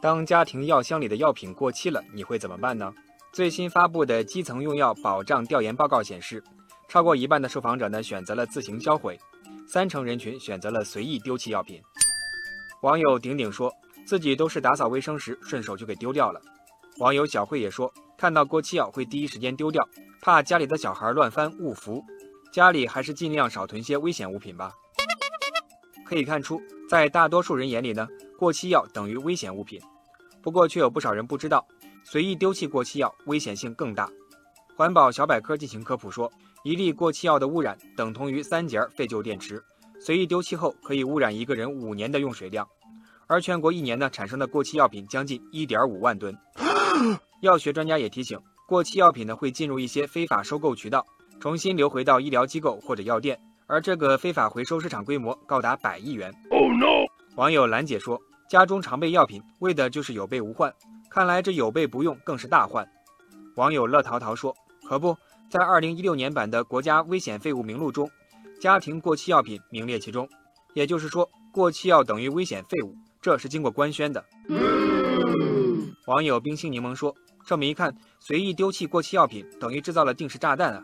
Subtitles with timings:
[0.00, 2.92] 当家庭药箱里的药品过期了，你会怎么办呢？
[3.32, 6.42] 最新发布的基层用药保障调研报告显示，
[6.88, 9.18] 超过一半的受访者呢选择了自行销毁，
[9.66, 11.82] 三成人群选择了随意丢弃药品。
[12.82, 13.72] 网友顶顶说
[14.06, 16.40] 自己都是打扫卫生时顺手就给丢掉了。
[16.98, 19.86] 网友小慧也说，看到过期药会第一时间丢掉，
[20.20, 22.02] 怕家里的小孩乱翻误服。
[22.52, 24.72] 家里还是尽量少囤些危险物品吧。
[26.06, 28.08] 可以看出，在大多数人眼里呢，
[28.38, 29.80] 过期药等于危险物品。
[30.40, 31.66] 不过，却有不少人不知道，
[32.04, 34.08] 随意丢弃过期药危险性更大。
[34.76, 39.60] 环保小百科进行科普说，一粒过期药的污染等同于三节废旧电池，
[39.98, 42.64] 随意丢弃后可以污染一个人五年的用水量。
[43.26, 46.32] 而全国一年呢产生的过期药品将近一点五万吨。
[47.42, 51.04] 药学专家也提醒，过期药品呢会进入一些非法收购渠道。
[51.40, 56.32] 重新流回到医疗机构或者药店，而这个非法回收市场规模高达百亿元。
[56.50, 57.07] Oh no！
[57.38, 60.74] 网友兰姐说，家中常备药品为的就是有备无患，
[61.08, 62.84] 看来这有备不用更是大患。
[63.54, 64.52] 网友乐淘淘说，
[64.88, 65.16] 可不
[65.48, 68.10] 在二零一六年版的国家危险废物名录中，
[68.60, 70.28] 家庭过期药品名列其中，
[70.74, 74.24] 也就是说，过期药等于危险废物，这是经过官宣的。
[76.08, 77.14] 网友冰心柠檬说，
[77.46, 80.82] 这么一看，随意丢弃过期药品等于制造了定时炸弹啊！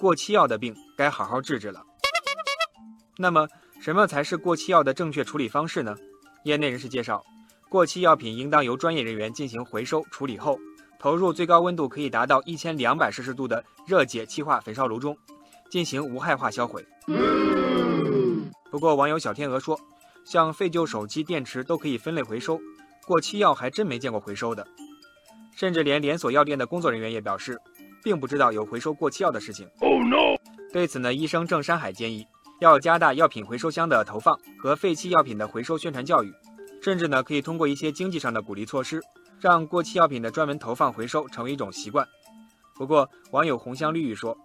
[0.00, 1.84] 过期药的病该好好治治了。
[3.16, 3.46] 那么，
[3.80, 5.94] 什么才是过期药的正确处理方式呢？
[6.44, 7.22] 业内人士介绍，
[7.68, 10.58] 过期药品应当由专业人员进行回收处理后，
[10.98, 15.16] 投入最高温度可以达到一千两百摄氏度的热解气化焚烧炉中，
[15.70, 16.84] 进行无害化销毁。
[18.70, 19.78] 不过，网友小天鹅说，
[20.24, 22.58] 像废旧手机电池都可以分类回收，
[23.06, 24.66] 过期药还真没见过回收的。
[25.54, 27.60] 甚至连连锁药店的工作人员也表示。
[28.04, 29.66] 并不知道有回收过期药的事情。
[29.80, 30.36] Oh no！
[30.70, 32.26] 对此呢，医生郑山海建议
[32.60, 36.32] 要加大药品回收箱的投放和废弃药品的回收宣传教育，
[36.80, 39.02] 甚至呢可以通过一些经济上的鼓励措施，
[39.40, 42.06] 让过期药品的专门投放回收成为一种习惯。
[42.74, 44.36] 不过，网友红香绿玉说，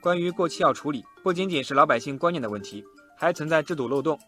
[0.00, 2.84] 关于过期药处理，不仅仅是老百姓观念的问题，
[3.16, 4.18] 还存在制度漏洞。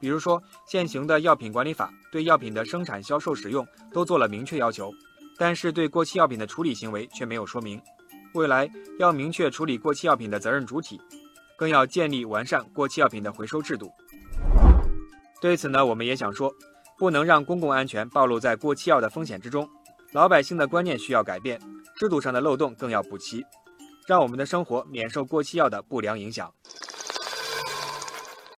[0.00, 4.92] 比如说，现行的药品管理法对药品的生产、销售、使用都做了明确要求，
[5.38, 7.80] 但是对过期药品的处理行为却没有说明。
[8.34, 11.00] 未来要明确处理过期药品的责任主体，
[11.60, 13.92] 更要建立完善过期药品的回收制度。
[15.42, 16.50] 对此呢，我们也想说，
[16.96, 19.68] 不能让公共安全暴露在过期药的风险之中。
[20.12, 21.60] 老百姓的观念需要改变，
[21.96, 23.44] 制度上的漏洞更要补齐，
[24.06, 26.50] 让我们的生活免受过期药的不良影响。